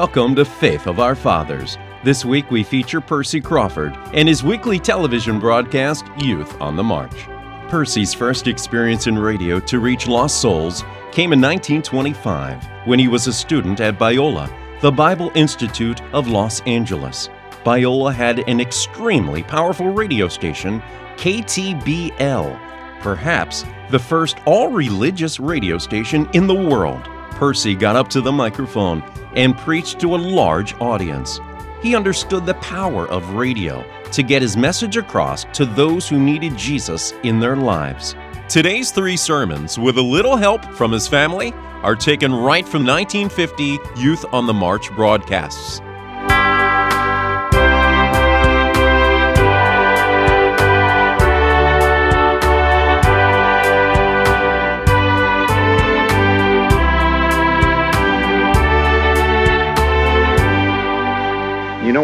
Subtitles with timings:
[0.00, 1.76] Welcome to Faith of Our Fathers.
[2.02, 7.26] This week we feature Percy Crawford and his weekly television broadcast, Youth on the March.
[7.68, 13.26] Percy's first experience in radio to reach lost souls came in 1925 when he was
[13.26, 14.50] a student at Biola,
[14.80, 17.28] the Bible Institute of Los Angeles.
[17.62, 20.82] Biola had an extremely powerful radio station,
[21.16, 22.58] KTBI,
[23.02, 27.06] perhaps the first all religious radio station in the world.
[27.40, 29.02] Percy got up to the microphone
[29.34, 31.40] and preached to a large audience.
[31.80, 36.54] He understood the power of radio to get his message across to those who needed
[36.54, 38.14] Jesus in their lives.
[38.46, 43.78] Today's three sermons, with a little help from his family, are taken right from 1950
[43.96, 45.80] Youth on the March broadcasts.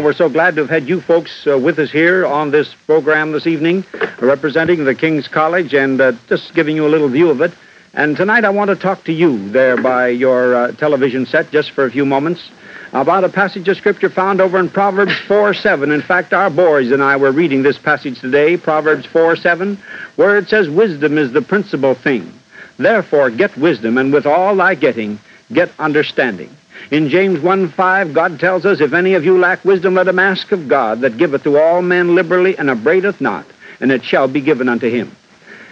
[0.07, 3.33] We're so glad to have had you folks uh, with us here on this program
[3.33, 3.83] this evening,
[4.21, 7.51] representing the King's College and uh, just giving you a little view of it.
[7.93, 11.71] And tonight I want to talk to you there by your uh, television set just
[11.71, 12.49] for a few moments
[12.93, 15.91] about a passage of Scripture found over in Proverbs 4 7.
[15.91, 19.77] In fact, our boys and I were reading this passage today, Proverbs 4 7,
[20.15, 22.31] where it says, Wisdom is the principal thing.
[22.77, 25.19] Therefore, get wisdom, and with all thy getting,
[25.51, 26.55] get understanding.
[26.91, 30.19] In James 1 5, God tells us, If any of you lack wisdom, let him
[30.19, 33.45] ask of God, that giveth to all men liberally and upbraideth not,
[33.79, 35.15] and it shall be given unto him.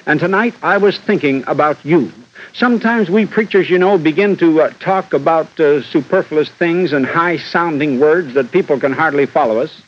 [0.06, 2.12] And tonight I was thinking about you.
[2.54, 7.38] Sometimes we preachers, you know, begin to uh, talk about uh, superfluous things and high
[7.38, 9.82] sounding words that people can hardly follow us.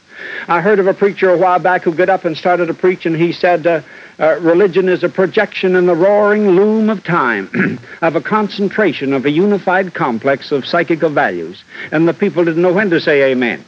[0.48, 3.06] I heard of a preacher a while back who got up and started to preach,
[3.06, 3.82] and he said, uh,
[4.20, 9.26] uh, Religion is a projection in the roaring loom of time, of a concentration of
[9.26, 11.64] a unified complex of psychical values.
[11.92, 13.64] And the people didn't know when to say amen.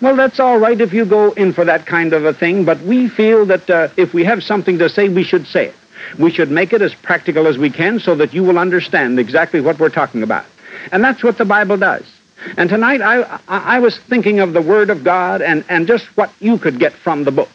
[0.00, 2.80] Well, that's all right if you go in for that kind of a thing, but
[2.82, 5.74] we feel that uh, if we have something to say, we should say it.
[6.18, 9.60] We should make it as practical as we can so that you will understand exactly
[9.60, 10.44] what we're talking about.
[10.92, 12.04] And that's what the Bible does.
[12.56, 16.30] And tonight I, I, was thinking of the Word of God and, and just what
[16.40, 17.50] you could get from the book.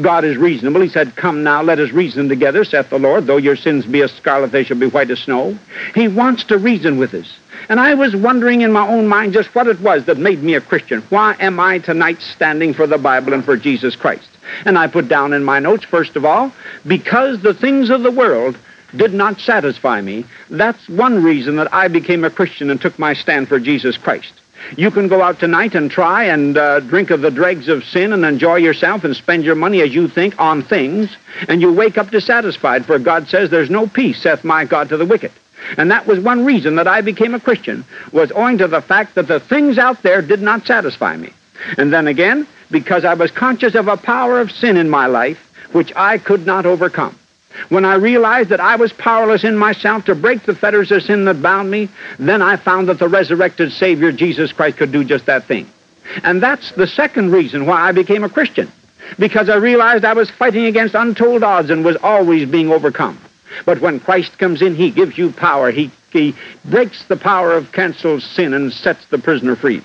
[0.00, 0.80] God is reasonable.
[0.80, 3.26] He said, Come now, let us reason together, saith the Lord.
[3.26, 5.58] Though your sins be as scarlet, they shall be white as snow.
[5.94, 7.36] He wants to reason with us.
[7.68, 10.54] And I was wondering in my own mind just what it was that made me
[10.54, 11.02] a Christian.
[11.10, 14.28] Why am I tonight standing for the Bible and for Jesus Christ?
[14.64, 16.52] And I put down in my notes, first of all,
[16.86, 18.58] because the things of the world
[18.96, 20.24] did not satisfy me.
[20.50, 24.32] That's one reason that I became a Christian and took my stand for Jesus Christ.
[24.76, 28.12] You can go out tonight and try and uh, drink of the dregs of sin
[28.12, 31.16] and enjoy yourself and spend your money as you think on things,
[31.48, 34.96] and you wake up dissatisfied, for God says, There's no peace, saith my God to
[34.96, 35.32] the wicked.
[35.76, 39.14] And that was one reason that I became a Christian, was owing to the fact
[39.14, 41.32] that the things out there did not satisfy me.
[41.78, 45.38] And then again, because I was conscious of a power of sin in my life
[45.72, 47.18] which I could not overcome.
[47.68, 51.24] When I realized that I was powerless in myself to break the fetters of sin
[51.26, 55.26] that bound me, then I found that the resurrected Savior, Jesus Christ, could do just
[55.26, 55.68] that thing.
[56.24, 58.70] And that's the second reason why I became a Christian,
[59.18, 63.18] because I realized I was fighting against untold odds and was always being overcome.
[63.64, 65.70] But when Christ comes in, he gives you power.
[65.70, 69.82] He, he breaks the power of canceled sin and sets the prisoner free.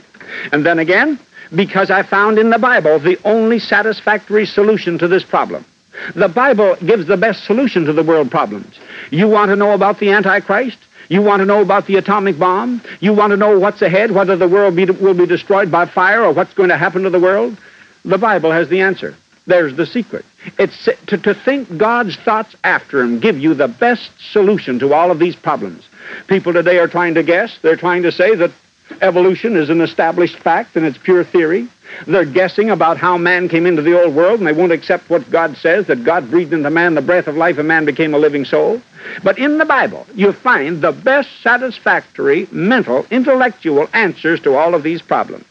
[0.52, 1.20] And then again,
[1.54, 5.66] because I found in the Bible the only satisfactory solution to this problem.
[6.16, 8.80] The Bible gives the best solution to the world problems.
[9.12, 10.78] You want to know about the Antichrist?
[11.10, 12.82] You want to know about the atomic bomb?
[13.00, 16.24] You want to know what's ahead, whether the world be, will be destroyed by fire
[16.24, 17.58] or what's going to happen to the world?
[18.04, 19.16] The Bible has the answer.
[19.46, 20.26] There's the secret.
[20.60, 25.10] It's to, to think God's thoughts after Him give you the best solution to all
[25.10, 25.88] of these problems.
[26.28, 27.58] People today are trying to guess.
[27.62, 28.52] They're trying to say that
[29.02, 31.70] evolution is an established fact and it's pure theory.
[32.06, 35.30] They're guessing about how man came into the old world, and they won't accept what
[35.30, 38.20] God says, that God breathed into man the breath of life, and man became a
[38.20, 38.82] living soul.
[39.24, 44.84] But in the Bible, you find the best satisfactory mental, intellectual answers to all of
[44.84, 45.46] these problems.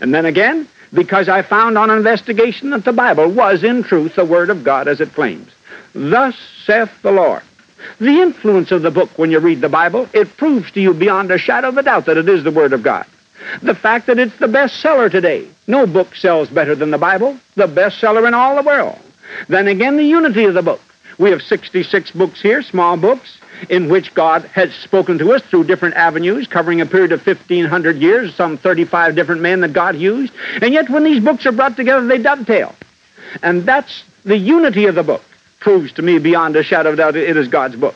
[0.00, 4.24] And then again, because I found on investigation that the Bible was in truth the
[4.24, 5.50] Word of God as it claims.
[5.92, 7.42] Thus saith the Lord.
[7.98, 11.30] The influence of the book when you read the Bible, it proves to you beyond
[11.30, 13.06] a shadow of a doubt that it is the Word of God.
[13.62, 15.48] The fact that it's the bestseller today.
[15.66, 18.98] No book sells better than the Bible, the bestseller in all the world.
[19.48, 20.80] Then again, the unity of the book.
[21.18, 23.38] We have 66 books here, small books,
[23.68, 27.96] in which God has spoken to us through different avenues, covering a period of 1,500
[27.96, 30.32] years, some 35 different men that God used.
[30.60, 32.74] And yet, when these books are brought together, they dovetail.
[33.42, 35.22] And that's the unity of the book.
[35.60, 37.94] Proves to me beyond a shadow of doubt it is God's book.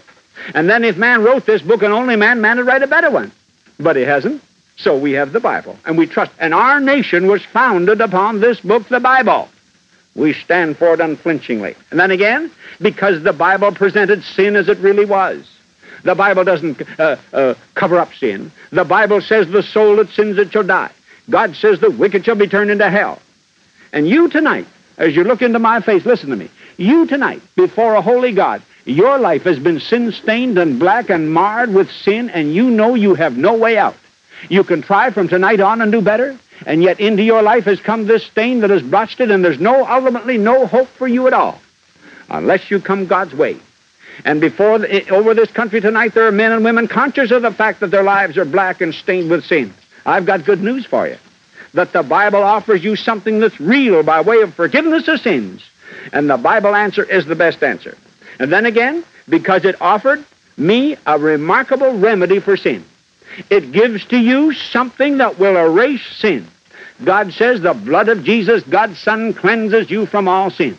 [0.55, 3.11] And then if man wrote this book and only man, man would write a better
[3.11, 3.33] one.
[3.79, 4.43] But he hasn't.
[4.79, 6.31] So we have the Bible, and we trust.
[6.39, 9.49] And our nation was founded upon this book, the Bible.
[10.15, 11.75] We stand for it unflinchingly.
[11.91, 15.49] And then again, because the Bible presented sin as it really was.
[16.05, 18.53] The Bible doesn't uh, uh, cover up sin.
[18.71, 20.93] The Bible says the soul that sins it shall die.
[21.29, 23.21] God says the wicked shall be turned into hell.
[23.93, 24.67] And you tonight,
[24.97, 26.51] as you look into my face, listen to me.
[26.77, 31.33] You tonight, before a holy God, your life has been sin stained and black and
[31.33, 33.97] marred with sin, and you know you have no way out.
[34.49, 37.81] You can try from tonight on and do better, and yet into your life has
[37.81, 41.27] come this stain that has blotched it, and there's no, ultimately, no hope for you
[41.27, 41.61] at all,
[42.29, 43.59] unless you come God's way.
[44.25, 47.43] And before the, eh, over this country tonight, there are men and women conscious of
[47.43, 49.73] the fact that their lives are black and stained with sin.
[50.05, 51.17] I've got good news for you.
[51.75, 55.63] That the Bible offers you something that's real by way of forgiveness of sins.
[56.13, 57.97] And the Bible answer is the best answer.
[58.39, 60.25] And then again, because it offered
[60.57, 62.85] me a remarkable remedy for sin.
[63.51, 66.47] It gives to you something that will erase sin.
[67.05, 70.77] God says the blood of Jesus, God's Son, cleanses you from all sin.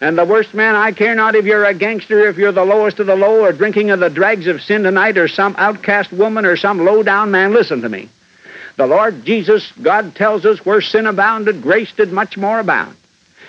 [0.00, 2.98] And the worst man, I care not if you're a gangster, if you're the lowest
[3.00, 6.46] of the low, or drinking of the dregs of sin tonight, or some outcast woman,
[6.46, 8.08] or some low down man, listen to me.
[8.76, 12.96] The Lord Jesus, God tells us, where sin abounded, grace did much more abound.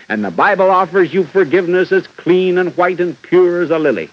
[0.09, 4.09] And the Bible offers you forgiveness as clean and white and pure as a lily.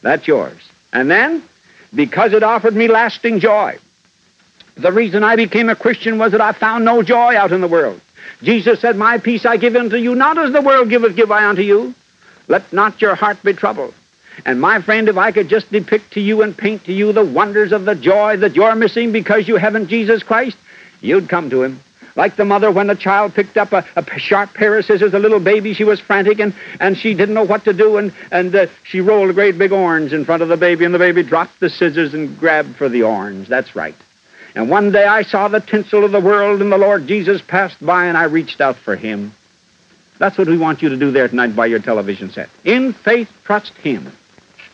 [0.00, 0.56] That's yours.
[0.94, 1.42] And then,
[1.94, 3.78] because it offered me lasting joy,
[4.76, 7.68] the reason I became a Christian was that I found no joy out in the
[7.68, 8.00] world.
[8.42, 11.46] Jesus said, My peace I give unto you, not as the world giveth, give I
[11.46, 11.94] unto you.
[12.48, 13.94] Let not your heart be troubled.
[14.44, 17.24] And my friend, if I could just depict to you and paint to you the
[17.24, 20.58] wonders of the joy that you're missing because you haven't Jesus Christ,
[21.00, 21.80] you'd come to him.
[22.16, 25.18] Like the mother when the child picked up a, a sharp pair of scissors, a
[25.18, 28.54] little baby, she was frantic and, and she didn't know what to do, and, and
[28.54, 31.22] uh, she rolled a great big orange in front of the baby, and the baby
[31.22, 33.48] dropped the scissors and grabbed for the orange.
[33.48, 33.94] That's right.
[34.54, 37.84] And one day I saw the tinsel of the world, and the Lord Jesus passed
[37.84, 39.32] by, and I reached out for him.
[40.18, 42.48] That's what we want you to do there tonight by your television set.
[42.64, 44.10] In faith, trust him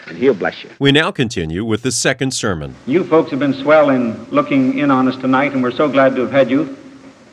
[0.07, 0.71] and He'll bless you.
[0.79, 2.75] We now continue with the second sermon.
[2.87, 6.15] You folks have been swell in looking in on us tonight, and we're so glad
[6.17, 6.77] to have had you.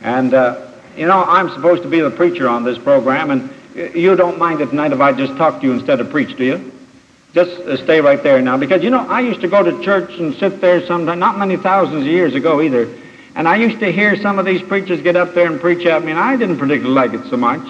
[0.01, 3.49] And, uh, you know, I'm supposed to be the preacher on this program, and
[3.95, 6.45] you don't mind it tonight if I just talk to you instead of preach, do
[6.45, 6.71] you?
[7.33, 10.17] Just uh, stay right there now, because, you know, I used to go to church
[10.19, 12.89] and sit there sometimes, not many thousands of years ago either,
[13.35, 16.03] and I used to hear some of these preachers get up there and preach at
[16.03, 17.65] me, and I didn't particularly like it so much.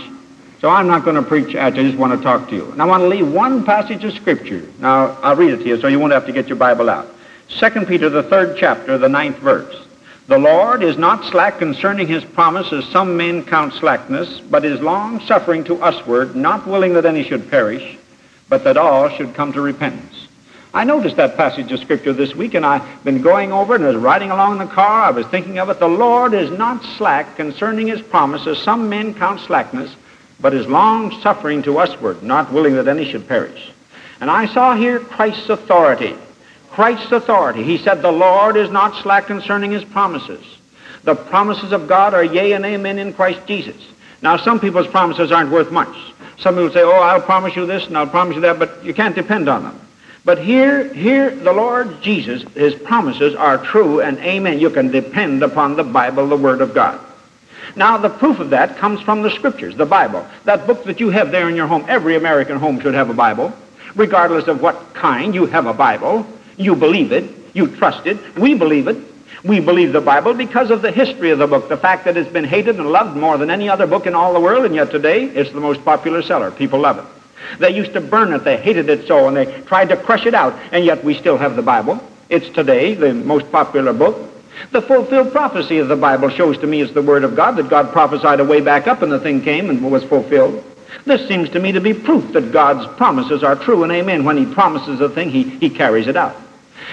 [0.61, 1.83] So I'm not going to preach at you.
[1.83, 2.69] I just want to talk to you.
[2.71, 4.67] And I want to leave one passage of Scripture.
[4.79, 7.07] Now, I'll read it to you so you won't have to get your Bible out.
[7.47, 9.85] 2 Peter, the third chapter, the ninth verse.
[10.29, 14.79] The Lord is not slack concerning his promise, as some men count slackness, but is
[14.79, 17.97] long suffering to usward, not willing that any should perish,
[18.47, 20.27] but that all should come to repentance.
[20.71, 23.87] I noticed that passage of Scripture this week, and I've been going over it and
[23.87, 25.01] was riding along in the car.
[25.01, 25.79] I was thinking of it.
[25.79, 29.95] The Lord is not slack concerning his promise, as some men count slackness,
[30.39, 33.71] but is long suffering to usward, not willing that any should perish.
[34.21, 36.15] And I saw here Christ's authority.
[36.79, 37.61] Christ's authority.
[37.61, 40.41] He said, The Lord is not slack concerning his promises.
[41.03, 43.75] The promises of God are yea and amen in Christ Jesus.
[44.21, 45.93] Now, some people's promises aren't worth much.
[46.37, 48.93] Some people say, Oh, I'll promise you this and I'll promise you that, but you
[48.93, 49.81] can't depend on them.
[50.23, 54.61] But here, here, the Lord Jesus, his promises are true and amen.
[54.61, 56.97] You can depend upon the Bible, the Word of God.
[57.75, 60.25] Now, the proof of that comes from the Scriptures, the Bible.
[60.45, 63.13] That book that you have there in your home, every American home should have a
[63.13, 63.51] Bible.
[63.97, 66.25] Regardless of what kind, you have a Bible.
[66.59, 67.23] You believe it.
[67.53, 68.17] You trust it.
[68.37, 68.97] We believe it.
[69.43, 72.29] We believe the Bible because of the history of the book, the fact that it's
[72.29, 74.91] been hated and loved more than any other book in all the world, and yet
[74.91, 76.51] today it's the most popular seller.
[76.51, 77.05] People love it.
[77.59, 80.33] They used to burn it, they hated it so, and they tried to crush it
[80.33, 82.03] out, and yet we still have the Bible.
[82.27, 84.29] It's today the most popular book.
[84.71, 87.69] The fulfilled prophecy of the Bible shows to me it's the Word of God, that
[87.69, 90.61] God prophesied a way back up and the thing came and was fulfilled.
[91.05, 94.25] This seems to me to be proof that God's promises are true and amen.
[94.25, 96.35] When he promises a thing, he, he carries it out.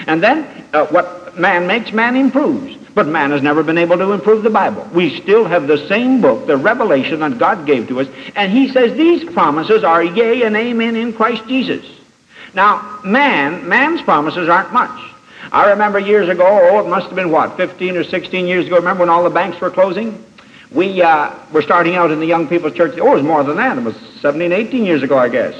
[0.06, 2.76] And then uh, what man makes, man improves.
[2.94, 4.88] But man has never been able to improve the Bible.
[4.94, 8.72] We still have the same book, the revelation that God gave to us, and he
[8.72, 11.84] says these promises are yea and amen in Christ Jesus.
[12.54, 14.98] Now, man, man's promises aren't much.
[15.52, 18.76] I remember years ago, oh, it must have been what, 15 or 16 years ago,
[18.76, 20.24] remember when all the banks were closing?
[20.72, 22.98] We uh, were starting out in the young people's church.
[22.98, 23.78] Oh, it was more than that.
[23.78, 25.54] It was 17, 18 years ago, I guess.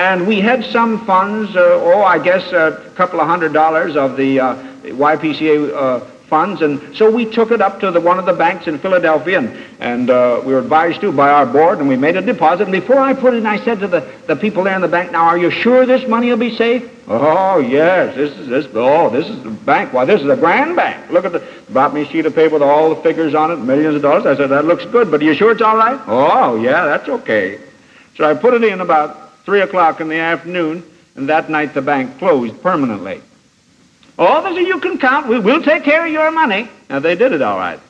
[0.00, 4.16] And we had some funds, uh, oh, I guess a couple of hundred dollars of
[4.16, 4.54] the uh,
[4.84, 8.66] YPCA uh, funds, and so we took it up to the, one of the banks
[8.66, 12.16] in Philadelphia, and, and uh, we were advised to by our board, and we made
[12.16, 12.62] a deposit.
[12.62, 14.88] And before I put it in, I said to the, the people there in the
[14.88, 18.66] bank, "Now, are you sure this money will be safe?" Oh yes, this is this.
[18.72, 19.92] Oh, this is the bank.
[19.92, 21.10] Why, this is a grand bank.
[21.10, 21.46] Look at the.
[21.68, 24.24] Brought me a sheet of paper with all the figures on it, millions of dollars.
[24.24, 26.00] I said that looks good, but are you sure it's all right?
[26.06, 27.60] Oh yeah, that's okay.
[28.16, 30.80] So I put it in about three o'clock in the afternoon,
[31.16, 33.20] and that night the bank closed permanently.
[34.16, 35.26] They said, you can count.
[35.26, 36.68] We, will take care of your money.
[36.88, 37.80] Now, they did it all right.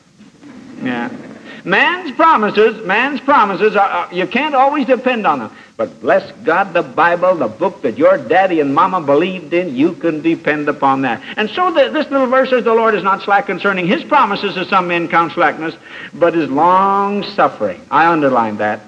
[0.83, 1.15] Yeah.
[1.63, 5.55] Man's promises, man's promises, are, are, you can't always depend on them.
[5.77, 9.93] But bless God, the Bible, the book that your daddy and mama believed in, you
[9.93, 11.23] can depend upon that.
[11.37, 14.57] And so the, this little verse says, the Lord is not slack concerning his promises,
[14.57, 15.75] as some men count slackness,
[16.15, 17.83] but is long suffering.
[17.91, 18.81] I underline that.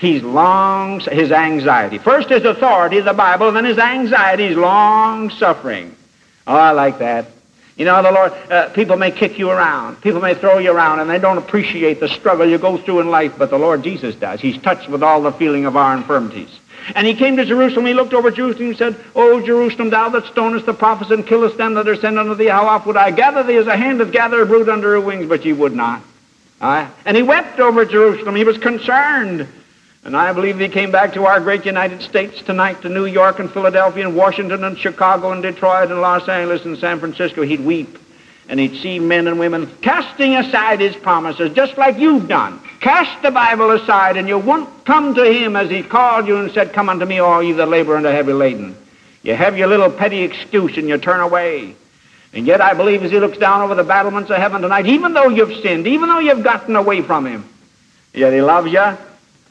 [0.00, 1.98] He's long, his anxiety.
[1.98, 5.94] First his authority, the Bible, then his anxiety, is long suffering.
[6.46, 7.26] Oh, I like that.
[7.76, 10.00] You know, the Lord, uh, people may kick you around.
[10.00, 13.10] People may throw you around, and they don't appreciate the struggle you go through in
[13.10, 14.40] life, but the Lord Jesus does.
[14.40, 16.48] He's touched with all the feeling of our infirmities.
[16.94, 17.84] And he came to Jerusalem.
[17.84, 21.58] He looked over Jerusalem and said, O Jerusalem, thou that stonest the prophets and killest
[21.58, 23.98] them that are sent unto thee, how oft would I gather thee as a hen
[23.98, 26.02] doth gather a brood under her wings, but ye would not.
[26.58, 28.34] Uh, and he wept over Jerusalem.
[28.34, 29.46] He was concerned.
[30.02, 33.38] And I believe he came back to our great United States tonight to New York
[33.38, 37.42] and Philadelphia and Washington and Chicago and Detroit and Los Angeles and San Francisco.
[37.42, 37.98] He'd weep
[38.48, 42.58] and he'd see men and women casting aside his promises just like you've done.
[42.80, 46.50] Cast the Bible aside and you won't come to him as he called you and
[46.52, 48.74] said, Come unto me, all ye that labor and are heavy laden.
[49.22, 51.76] You have your little petty excuse and you turn away.
[52.32, 55.12] And yet I believe as he looks down over the battlements of heaven tonight, even
[55.12, 57.46] though you've sinned, even though you've gotten away from him,
[58.14, 58.96] yet he loves you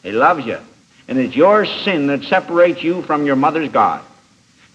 [0.03, 0.59] he loves you.
[1.07, 4.03] And it's your sin that separates you from your mother's God.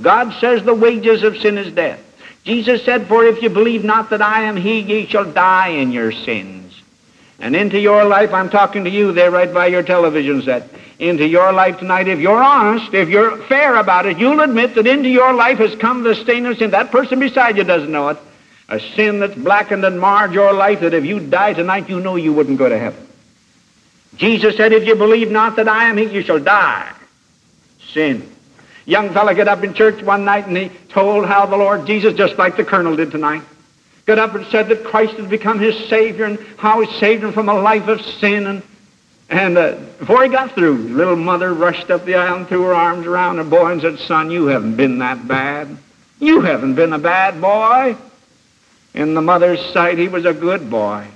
[0.03, 2.01] God says the wages of sin is death.
[2.45, 5.93] Jesus said, For if you believe not that I am he, ye shall die in
[5.93, 6.83] your sins.
[7.39, 10.69] And into your life, I'm talking to you there right by your television set.
[10.99, 14.87] Into your life tonight, if you're honest, if you're fair about it, you'll admit that
[14.87, 16.71] into your life has come the stain of sin.
[16.71, 18.19] That person beside you doesn't know it.
[18.69, 22.17] A sin that's blackened and marred your life that if you die tonight, you know
[22.17, 23.07] you wouldn't go to heaven.
[24.17, 26.93] Jesus said, If you believe not that I am he, you shall die.
[27.93, 28.31] Sin.
[28.87, 32.15] Young fellow got up in church one night and he told how the Lord Jesus,
[32.15, 33.43] just like the colonel did tonight,
[34.05, 37.33] got up and said that Christ had become his Savior and how he saved him
[37.33, 38.47] from a life of sin.
[38.47, 38.63] And,
[39.31, 42.75] and uh, before he got through, little mother rushed up the aisle and threw her
[42.75, 45.75] arms around the boy and said, Son, you haven't been that bad.
[46.21, 47.97] You haven't been a bad boy.
[48.93, 51.07] In the mother's sight, he was a good boy.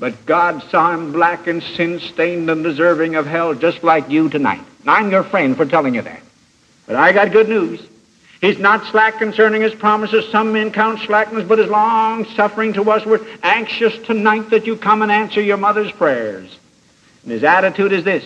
[0.00, 4.62] But God saw him black and sin-stained and deserving of hell just like you tonight.
[4.80, 6.22] And I'm your friend for telling you that.
[6.86, 7.86] But I got good news.
[8.40, 10.26] He's not slack concerning his promises.
[10.32, 13.04] Some men count slackness, but is long suffering to us.
[13.04, 16.58] We're anxious tonight that you come and answer your mother's prayers.
[17.22, 18.24] And his attitude is this.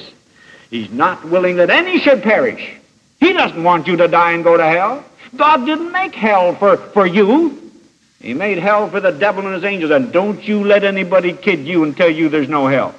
[0.71, 2.77] He's not willing that any should perish.
[3.19, 5.05] He doesn't want you to die and go to hell.
[5.35, 7.64] God didn't make hell for, for you.
[8.25, 11.67] He made hell for the devil and his angels, and don't you let anybody kid
[11.67, 12.95] you and tell you there's no hell.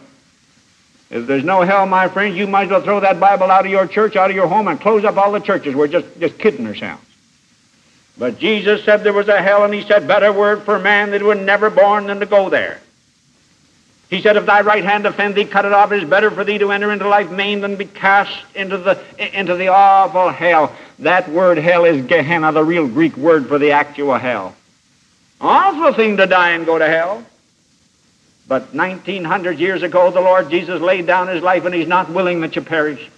[1.10, 3.72] If there's no hell, my friends, you might as well throw that Bible out of
[3.72, 5.74] your church, out of your home, and close up all the churches.
[5.74, 7.04] We're just, just kidding ourselves.
[8.20, 11.24] But Jesus said there was a hell, and he said, better word for man that
[11.24, 12.80] was never born than to go there.
[14.12, 15.92] He said, if thy right hand offend thee, cut it off.
[15.92, 19.02] It is better for thee to enter into life maimed than be cast into the,
[19.18, 20.76] into the awful hell.
[21.00, 24.56] That word hell is Gehenna, the real Greek word for the actual hell.
[25.42, 27.26] Awful thing to die and go to hell.
[28.48, 32.42] But 1900 years ago, the Lord Jesus laid down his life, and he's not willing
[32.42, 33.10] that you perish.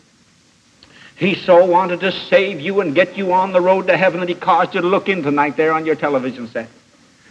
[1.17, 4.29] He so wanted to save you and get you on the road to heaven that
[4.29, 6.69] he caused you to look in tonight there on your television set.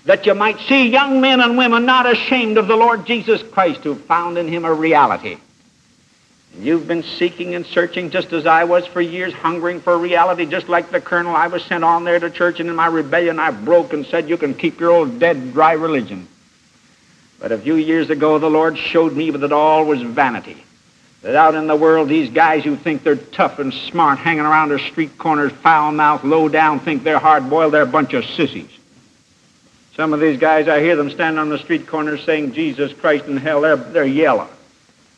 [0.05, 3.81] That you might see young men and women not ashamed of the Lord Jesus Christ
[3.81, 5.39] who found in him a reality.
[6.59, 10.69] You've been seeking and searching just as I was for years, hungering for reality, just
[10.69, 11.37] like the colonel.
[11.37, 14.29] I was sent on there to church, and in my rebellion I broke and said,
[14.29, 16.27] You can keep your old dead, dry religion.
[17.39, 20.63] But a few years ago, the Lord showed me that all was vanity.
[21.21, 24.71] That out in the world, these guys who think they're tough and smart, hanging around
[24.71, 28.71] the street corners, foul-mouthed, low-down, think they're hard-boiled, they're a bunch of sissies.
[29.95, 33.27] Some of these guys, I hear them stand on the street corners saying Jesus Christ
[33.27, 34.49] in hell, they're, they're yellow,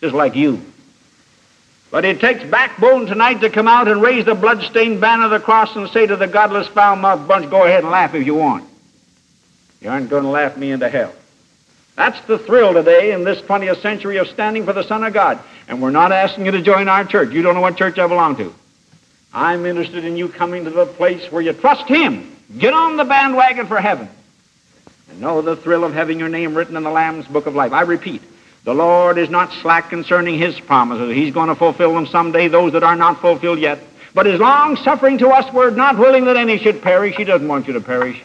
[0.00, 0.62] just like you.
[1.90, 5.40] But it takes backbone tonight to come out and raise the bloodstained banner of the
[5.40, 8.68] cross and say to the godless foul-mouthed bunch, go ahead and laugh if you want.
[9.80, 11.14] You aren't going to laugh me into hell.
[11.96, 15.40] That's the thrill today in this 20th century of standing for the Son of God.
[15.66, 17.32] And we're not asking you to join our church.
[17.32, 18.54] You don't know what church I belong to.
[19.32, 22.36] I'm interested in you coming to the place where you trust Him.
[22.56, 24.08] Get on the bandwagon for heaven.
[25.10, 27.72] and know the thrill of having your name written in the Lamb's book of life.
[27.72, 28.22] I repeat,
[28.64, 31.14] the Lord is not slack concerning his promises.
[31.14, 33.78] He's going to fulfill them someday, those that are not fulfilled yet.
[34.14, 37.16] But his long suffering to us, we're not willing that any should perish.
[37.16, 38.22] He doesn't want you to perish,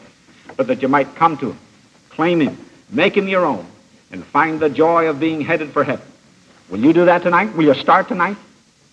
[0.57, 1.59] but that you might come to him,
[2.09, 2.57] claim him,
[2.89, 3.65] make him your own,
[4.11, 6.05] and find the joy of being headed for heaven.
[6.69, 7.55] Will you do that tonight?
[7.55, 8.37] Will you start tonight?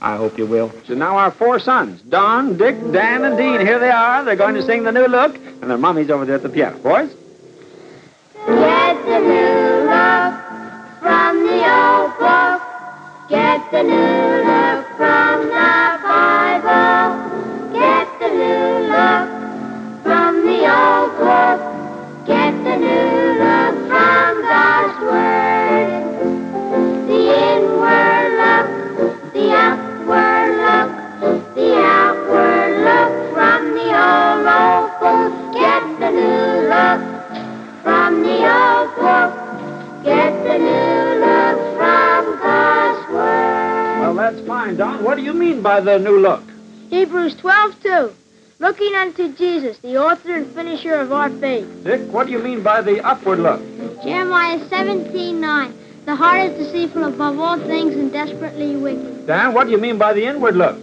[0.01, 0.73] I hope you will.
[0.87, 4.25] So now our four sons, Don, Dick, Dan, and Dean, here they are.
[4.25, 6.79] They're going to sing the new look, and their mommy's over there at the piano.
[6.79, 7.15] Boys?
[8.47, 10.50] Get the new look from the
[12.21, 12.61] old.
[13.29, 17.09] Get the new look from the Bible.
[17.73, 19.29] Get the new look
[20.03, 21.61] from the old book.
[22.27, 25.91] Get the new look from God's Word.
[27.09, 27.21] The
[27.53, 28.69] inward look,
[29.33, 35.33] the outward look, the outward look from the old, old book.
[35.55, 37.01] Get the new look
[37.83, 39.33] from the old book.
[40.05, 41.00] Get the new
[44.31, 45.03] that's fine, Don.
[45.03, 46.43] What do you mean by the new look?
[46.91, 48.13] Hebrews 12, 2.
[48.61, 51.67] Looking unto Jesus, the author and finisher of our faith.
[51.83, 53.61] Dick, what do you mean by the upward look?
[54.03, 55.75] Jeremiah 17, 9.
[56.05, 59.27] The heart is deceitful above all things and desperately wicked.
[59.27, 60.77] Dan, what do you mean by the inward look?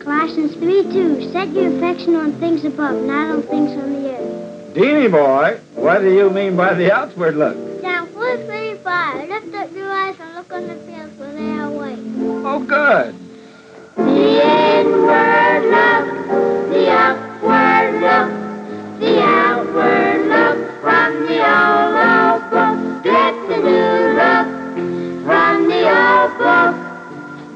[0.00, 1.32] Colossians 3, 2.
[1.32, 4.74] Set your affection on things above, not on things on the earth.
[4.74, 7.56] Deanie boy, what do you mean by the outward look?
[7.80, 9.28] Psalm 435.
[9.28, 12.21] Lift up your eyes and look on the fields where they are white.
[12.44, 13.14] Oh, good.
[13.94, 16.06] The inward look,
[16.70, 18.30] the upward look,
[18.98, 23.04] the outward look from the old, old book.
[23.04, 24.48] Get the new look
[25.24, 26.74] from the old book.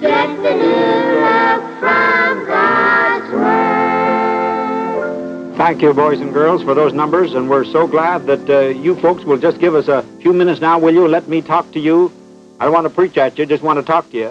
[0.01, 5.57] Get the new look from God's Word.
[5.57, 8.95] Thank you, boys and girls, for those numbers, and we're so glad that uh, you
[9.01, 11.09] folks will just give us a few minutes now, will you?
[11.09, 12.13] Let me talk to you.
[12.61, 14.31] I don't want to preach at you, just want to talk to you.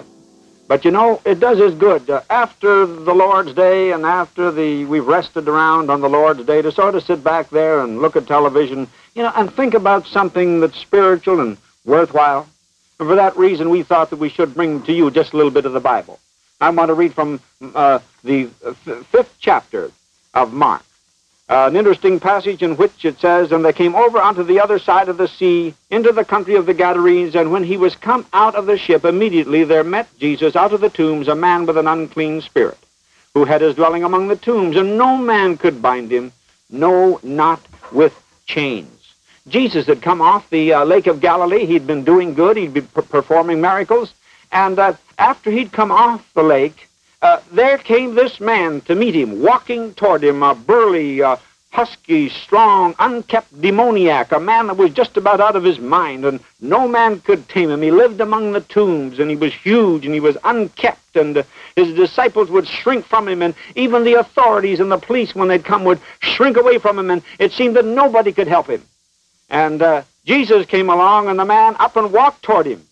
[0.67, 2.09] But you know, it does us good.
[2.09, 6.61] Uh, after the Lord's Day and after the we've rested around on the Lord's Day
[6.61, 10.07] to sort of sit back there and look at television, you know, and think about
[10.07, 12.47] something that's spiritual and worthwhile.
[12.99, 15.51] And for that reason, we thought that we should bring to you just a little
[15.51, 16.19] bit of the Bible.
[16.61, 17.41] I want to read from
[17.75, 19.91] uh, the f- fifth chapter
[20.33, 20.84] of Mark.
[21.47, 25.09] An interesting passage in which it says, And they came over unto the other side
[25.09, 28.55] of the sea, into the country of the Gadarenes, and when he was come out
[28.55, 31.87] of the ship, immediately there met Jesus out of the tombs a man with an
[31.87, 32.79] unclean spirit,
[33.35, 36.31] who had his dwelling among the tombs, and no man could bind him,
[36.71, 38.13] no, not with
[38.47, 38.89] chains.
[39.47, 41.67] Jesus had come off the uh, Lake of Galilee.
[41.67, 42.57] He'd been doing good.
[42.57, 44.11] He'd been per- performing miracles.
[44.51, 46.87] And uh, after he'd come off the lake,
[47.25, 51.37] uh, there came this man to meet him, walking toward him, a burly, uh,
[51.71, 56.39] husky, strong, unkept demoniac, a man that was just about out of his mind, and
[56.61, 57.81] no man could tame him.
[57.81, 61.43] He lived among the tombs, and he was huge, and he was unkept, and uh,
[61.75, 65.65] his disciples would shrink from him, and even the authorities and the police, when they'd
[65.65, 68.83] come, would shrink away from him, and it seemed that nobody could help him.
[69.49, 72.83] And uh, Jesus came along, and the man up and walked toward him.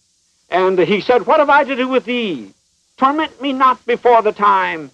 [0.50, 2.52] And he said, What have I to do with thee?
[2.97, 4.91] Torment me not before the time.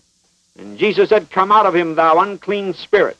[0.57, 3.17] And Jesus said, Come out of him, thou unclean spirit.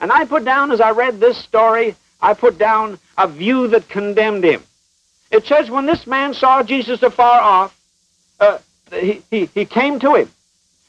[0.00, 3.88] And I put down, as I read this story, I put down a view that
[3.88, 4.62] condemned him.
[5.30, 7.76] It says, when this man saw Jesus afar off,
[8.40, 8.58] uh,
[8.92, 10.30] he, he, he came to him,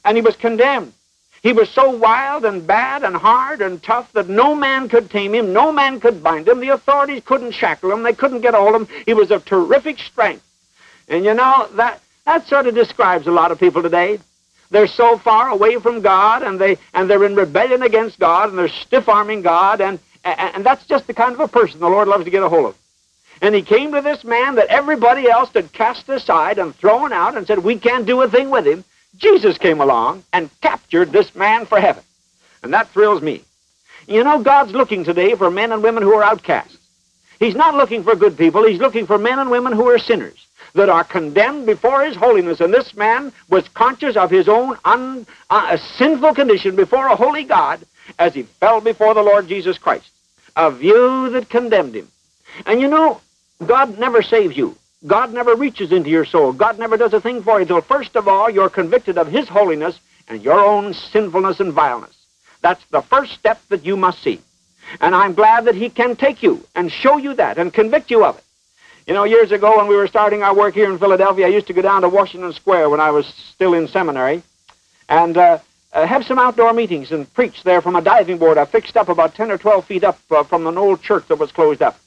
[0.04, 0.94] and he was condemned.
[1.42, 5.34] He was so wild and bad and hard and tough that no man could tame
[5.34, 6.60] him, no man could bind him.
[6.60, 9.04] The authorities couldn't shackle him, they couldn't get hold of him.
[9.06, 10.44] He was of terrific strength.
[11.08, 14.20] And you know, that, that sort of describes a lot of people today.
[14.72, 18.58] They're so far away from God, and, they, and they're in rebellion against God, and
[18.58, 22.08] they're stiff-arming God, and, and, and that's just the kind of a person the Lord
[22.08, 22.78] loves to get a hold of.
[23.42, 27.38] And he came to this man that everybody else had cast aside and thrown out
[27.38, 28.84] and said, we can't do a thing with him.
[29.18, 32.04] Jesus came along and captured this man for heaven.
[32.64, 33.44] And that thrills me.
[34.08, 36.78] You know, God's looking today for men and women who are outcasts.
[37.40, 38.66] He's not looking for good people.
[38.66, 40.45] He's looking for men and women who are sinners,
[40.76, 42.60] that are condemned before his holiness.
[42.60, 47.44] And this man was conscious of his own un, uh, sinful condition before a holy
[47.44, 47.80] God
[48.20, 50.10] as he fell before the Lord Jesus Christ.
[50.56, 52.10] A view that condemned him.
[52.66, 53.20] And you know,
[53.66, 54.78] God never saves you.
[55.08, 56.52] God never reaches into your soul.
[56.52, 59.48] God never does a thing for you until, first of all, you're convicted of His
[59.48, 62.16] holiness and your own sinfulness and vileness.
[62.62, 64.42] That's the first step that you must see.
[65.02, 68.26] And I'm glad that He can take you and show you that and convict you
[68.26, 68.45] of it.
[69.08, 71.68] You know, years ago when we were starting our work here in Philadelphia, I used
[71.68, 74.42] to go down to Washington Square when I was still in seminary.
[75.08, 75.60] And uh,
[75.94, 79.08] uh, have some outdoor meetings and preach there from a diving board I fixed up
[79.08, 82.00] about 10 or 12 feet up uh, from an old church that was closed up.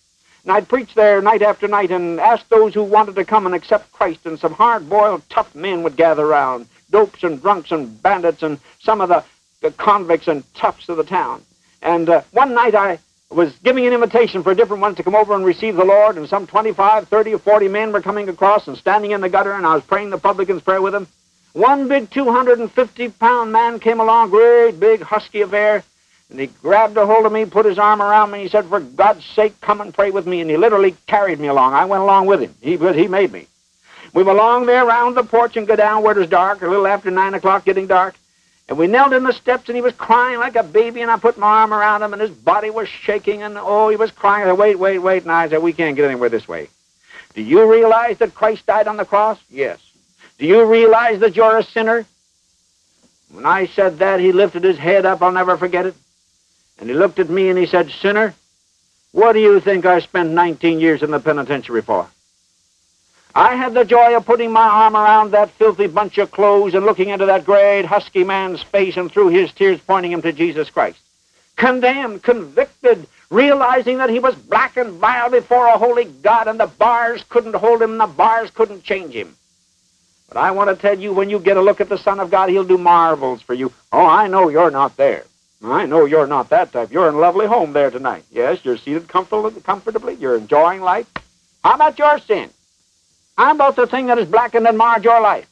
[0.42, 3.54] And I'd preach there night after night and ask those who wanted to come and
[3.54, 8.42] accept Christ, and some hard-boiled, tough men would gather around, dopes and drunks and bandits
[8.42, 9.22] and some of the,
[9.60, 11.42] the convicts and toughs of the town.
[11.80, 12.98] And uh, one night I
[13.30, 16.16] was giving an invitation for a different ones to come over and receive the Lord,
[16.16, 19.52] and some 25, 30, or 40 men were coming across and standing in the gutter,
[19.52, 21.06] and I was praying the publican's prayer with them.
[21.52, 25.84] One big 250-pound man came along, great big husky affair,
[26.30, 28.66] and he grabbed a hold of me, put his arm around me, and he said,
[28.66, 30.40] for God's sake, come and pray with me.
[30.40, 31.72] And he literally carried me along.
[31.72, 32.54] I went along with him.
[32.60, 33.46] He, he made me.
[34.12, 36.66] We were along there around the porch and go down where it was dark, a
[36.66, 38.14] little after 9 o'clock, getting dark.
[38.68, 41.16] And we knelt in the steps, and he was crying like a baby, and I
[41.16, 44.44] put my arm around him, and his body was shaking, and oh, he was crying.
[44.44, 45.22] I said, wait, wait, wait.
[45.22, 46.68] And I said, we can't get anywhere this way.
[47.34, 49.38] Do you realize that Christ died on the cross?
[49.50, 49.80] Yes.
[50.38, 52.04] Do you realize that you're a sinner?
[53.30, 55.22] When I said that, he lifted his head up.
[55.22, 55.94] I'll never forget it.
[56.78, 58.34] And he looked at me and he said, Sinner,
[59.12, 62.08] what do you think I spent 19 years in the penitentiary for?
[63.34, 66.84] I had the joy of putting my arm around that filthy bunch of clothes and
[66.84, 70.70] looking into that great husky man's face and through his tears pointing him to Jesus
[70.70, 70.98] Christ.
[71.56, 76.66] Condemned, convicted, realizing that he was black and vile before a holy God and the
[76.66, 79.36] bars couldn't hold him and the bars couldn't change him.
[80.28, 82.30] But I want to tell you, when you get a look at the Son of
[82.30, 83.72] God, he'll do marvels for you.
[83.92, 85.24] Oh, I know you're not there.
[85.62, 86.92] I know you're not that type.
[86.92, 88.24] You're in a lovely home there tonight.
[88.30, 90.14] Yes, you're seated comfortably.
[90.14, 91.06] You're enjoying life.
[91.64, 92.50] How about your sin?
[93.38, 95.46] How about the thing that has blackened and marred your life?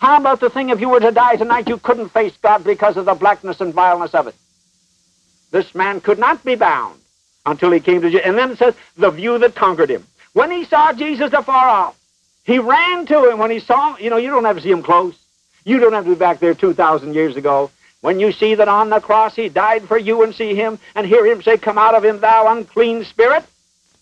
[0.00, 2.96] How about the thing if you were to die tonight, you couldn't face God because
[2.96, 4.34] of the blackness and vileness of it?
[5.52, 6.98] This man could not be bound
[7.46, 8.26] until he came to Jesus.
[8.26, 10.04] And then it says, the view that conquered him.
[10.32, 11.96] When he saw Jesus afar off,
[12.42, 13.96] he ran to him when he saw.
[13.98, 15.16] You know, you don't have to see him close.
[15.64, 17.70] You don't have to be back there 2,000 years ago.
[18.00, 21.06] When you see that on the cross he died for you and see him and
[21.06, 23.44] hear him say, Come out of him, thou unclean spirit.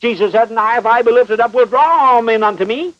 [0.00, 2.94] Jesus said, And I, if I be lifted up, will draw all men unto me.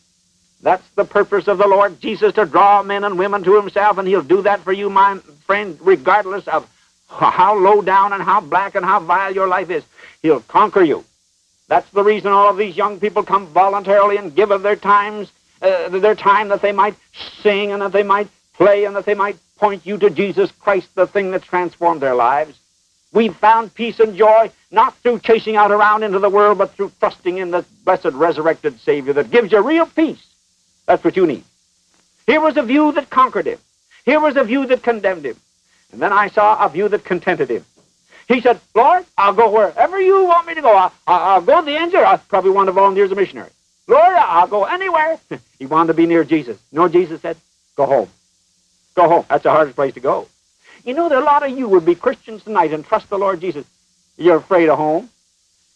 [0.61, 4.07] That's the purpose of the Lord Jesus, to draw men and women to himself, and
[4.07, 6.67] he'll do that for you, my friend, regardless of
[7.07, 9.83] how low down and how black and how vile your life is.
[10.21, 11.05] He'll conquer you.
[11.67, 15.31] That's the reason all of these young people come voluntarily and give of their times,
[15.61, 16.95] uh, their time that they might
[17.41, 20.93] sing and that they might play and that they might point you to Jesus Christ,
[20.95, 22.57] the thing that transformed their lives.
[23.13, 26.91] We've found peace and joy not through chasing out around into the world, but through
[26.99, 30.23] trusting in the blessed resurrected Savior that gives you real peace.
[30.87, 31.43] That's what you need.
[32.25, 33.59] Here was a view that conquered him.
[34.05, 35.37] Here was a view that condemned him.
[35.91, 37.65] And then I saw a view that contented him.
[38.27, 40.75] He said, Lord, I'll go wherever you want me to go.
[40.75, 43.51] I'll, I'll go to the ends, or I probably want to volunteer as a missionary.
[43.87, 45.17] Lord, I'll go anywhere.
[45.59, 46.57] he wanted to be near Jesus.
[46.71, 47.37] You know Jesus said?
[47.75, 48.09] Go home.
[48.95, 49.25] Go home.
[49.29, 50.27] That's the hardest place to go.
[50.83, 53.17] You know, there are a lot of you would be Christians tonight and trust the
[53.17, 53.65] Lord Jesus.
[54.17, 55.09] You're afraid of home.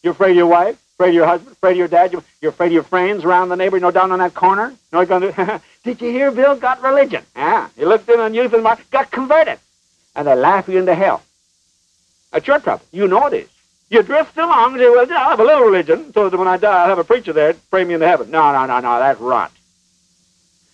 [0.04, 2.14] You're afraid of your wife, afraid of your husband, afraid of your dad.
[2.42, 4.70] You're afraid of your friends around the neighborhood, you know, down on that corner.
[4.70, 5.62] You know going to?
[5.84, 7.24] Did you hear Bill got religion?
[7.36, 7.70] Yeah.
[7.76, 9.58] He looked in on youth and got converted.
[10.16, 11.24] And they laugh you into hell.
[12.32, 12.86] That's your trouble.
[12.92, 13.50] You know it is.
[13.90, 16.58] You drift along and say, well, I'll have a little religion so that when I
[16.58, 18.30] die, I'll have a preacher there to pray me into heaven.
[18.30, 19.00] No, no, no, no.
[19.00, 19.52] That's rot.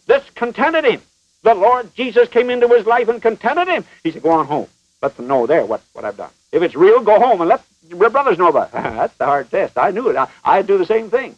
[0.08, 1.02] This contented him.
[1.44, 3.86] The Lord Jesus came into his life and contented him.
[4.04, 4.68] He said, go on home.
[5.02, 6.32] Let them know there what, what I've done.
[6.52, 8.74] If it's real, go home and let your brothers know about it.
[8.74, 9.78] That's the hard test.
[9.78, 10.16] I knew it.
[10.16, 11.36] I, I'd do the same thing.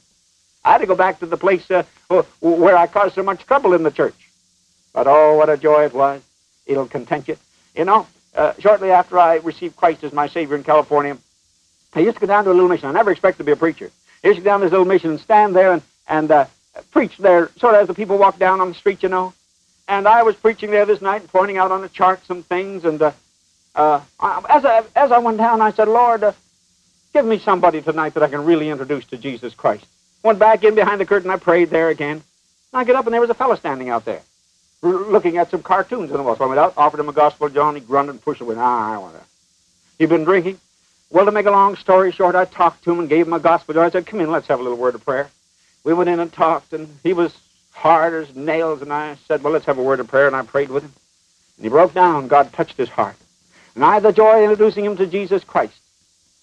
[0.63, 1.84] I had to go back to the place uh,
[2.41, 4.30] where I caused so much trouble in the church.
[4.93, 6.22] But oh, what a joy it was.
[6.65, 7.38] It'll content you.
[7.76, 11.17] You know, uh, shortly after I received Christ as my Savior in California,
[11.93, 12.88] I used to go down to a little mission.
[12.88, 13.89] I never expected to be a preacher.
[14.24, 16.45] I used to go down to this little mission and stand there and, and uh,
[16.91, 19.34] preach there, sort of as the people walk down on the street, you know.
[19.88, 22.86] And I was preaching there this night, and pointing out on the chart some things.
[22.86, 23.12] And uh,
[23.75, 26.34] uh, as, I, as I went down, I said, Lord, uh,
[27.13, 29.86] give me somebody tonight that I can really introduce to Jesus Christ.
[30.23, 31.29] Went back in behind the curtain.
[31.29, 32.17] I prayed there again.
[32.17, 32.23] And
[32.73, 34.21] I get up, and there was a fellow standing out there
[34.82, 36.36] looking at some cartoons in the wall.
[36.36, 37.75] So I went out, offered him a gospel John.
[37.75, 38.55] He grunted and pushed away.
[38.58, 39.21] Ah, I want to.
[39.97, 40.58] You been drinking?
[41.10, 43.39] Well, to make a long story short, I talked to him and gave him a
[43.39, 43.86] gospel John.
[43.86, 45.29] I said, come in, let's have a little word of prayer.
[45.84, 47.36] We went in and talked, and he was
[47.71, 50.43] hard as nails, and I said, well, let's have a word of prayer, and I
[50.43, 50.93] prayed with him.
[51.58, 52.27] And he broke down.
[52.27, 53.15] God touched his heart.
[53.80, 55.74] And I had the joy of introducing him to Jesus Christ.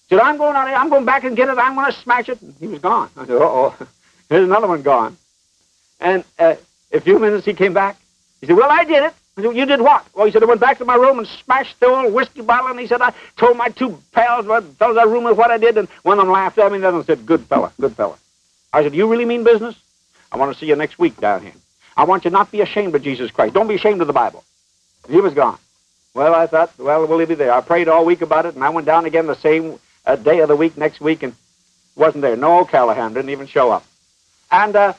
[0.09, 0.75] He said, I'm going out here.
[0.75, 1.59] I'm going back and get it.
[1.59, 2.41] I'm going to smash it.
[2.41, 3.11] And he was gone.
[3.15, 3.77] I said, uh-oh,
[4.27, 5.15] there's another one gone.
[5.99, 6.55] And uh,
[6.91, 7.95] a few minutes he came back.
[8.41, 9.13] He said, well, I did it.
[9.37, 10.03] I said, you did what?
[10.15, 12.71] Well, he said, I went back to my room and smashed the old whiskey bottle,
[12.71, 15.77] and he said, I told my two pals, fellows in the room, what I did,
[15.77, 17.95] and one of them laughed at me, and the other one said, good fella, good
[17.95, 18.17] fella.
[18.73, 19.75] I said, you really mean business?
[20.31, 21.53] I want to see you next week down here.
[21.95, 23.53] I want you not to be ashamed of Jesus Christ.
[23.53, 24.43] Don't be ashamed of the Bible.
[25.03, 25.59] And he was gone.
[26.17, 27.53] Well, I thought, well, will he be there?
[27.53, 30.39] I prayed all week about it, and I went down again the same uh, day
[30.39, 31.35] of the week next week and
[31.95, 32.35] wasn't there.
[32.35, 33.85] No Callahan didn't even show up.
[34.51, 34.93] And uh,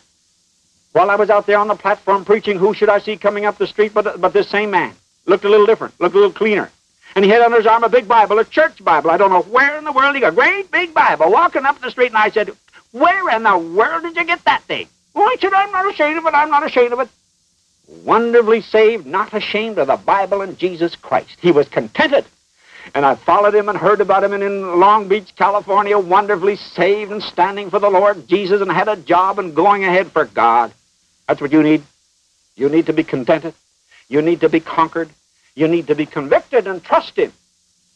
[0.93, 3.59] while I was out there on the platform preaching, who should I see coming up
[3.59, 4.95] the street but, but this same man?
[5.27, 6.71] Looked a little different, looked a little cleaner.
[7.17, 9.11] And he had under his arm a big Bible, a church Bible.
[9.11, 11.81] I don't know where in the world he got a great big Bible walking up
[11.81, 12.13] the street.
[12.13, 12.53] And I said,
[12.93, 14.87] Where in the world did you get that thing?
[15.17, 16.35] Oh, he said, I'm not ashamed of it.
[16.35, 17.09] I'm not ashamed of it.
[17.89, 21.37] Wonderfully saved, not ashamed of the Bible and Jesus Christ.
[21.41, 22.25] He was contented.
[22.95, 27.11] And I followed him and heard about him and in Long Beach, California, wonderfully saved
[27.13, 30.73] and standing for the Lord Jesus and had a job and going ahead for God.
[31.27, 31.83] That's what you need.
[32.57, 33.55] You need to be contented.
[34.09, 35.11] You need to be conquered.
[35.55, 37.33] You need to be convicted and trust him.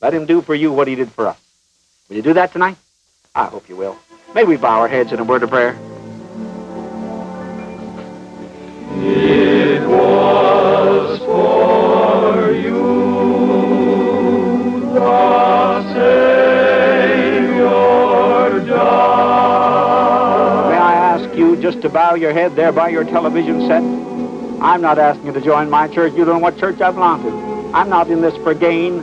[0.00, 1.38] Let him do for you what he did for us.
[2.08, 2.76] Will you do that tonight?
[3.34, 3.96] I hope you will.
[4.34, 5.78] May we bow our heads in a word of prayer.
[9.04, 9.51] It
[21.82, 23.82] to bow your head there by your television set?
[24.62, 26.12] I'm not asking you to join my church.
[26.12, 27.76] You don't know what church I belong to.
[27.76, 29.02] I'm not in this for gain.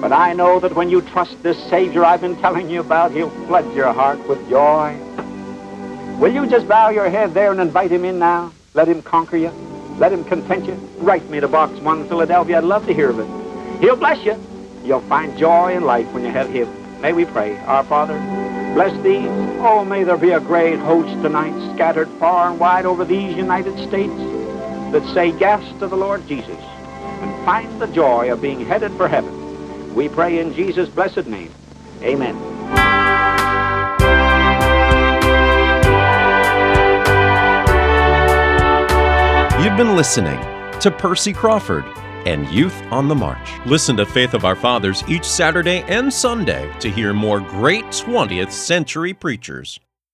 [0.00, 3.30] But I know that when you trust this Savior I've been telling you about, he'll
[3.46, 4.94] flood your heart with joy.
[6.18, 8.52] Will you just bow your head there and invite him in now?
[8.74, 9.69] Let him conquer you.
[10.00, 10.72] Let him content you.
[10.96, 12.56] Write me to Box 1, Philadelphia.
[12.56, 13.80] I'd love to hear of it.
[13.82, 14.34] He'll bless you.
[14.82, 17.02] You'll find joy in life when you have him.
[17.02, 17.58] May we pray.
[17.58, 18.18] Our Father,
[18.72, 19.28] bless these.
[19.60, 23.76] Oh, may there be a great host tonight scattered far and wide over these United
[23.88, 24.16] States
[24.92, 29.06] that say yes to the Lord Jesus and find the joy of being headed for
[29.06, 29.94] heaven.
[29.94, 31.52] We pray in Jesus' blessed name.
[32.02, 32.59] Amen.
[39.62, 40.40] You've been listening
[40.80, 41.84] to Percy Crawford
[42.26, 43.50] and Youth on the March.
[43.66, 48.52] Listen to Faith of Our Fathers each Saturday and Sunday to hear more great 20th
[48.52, 49.78] century preachers.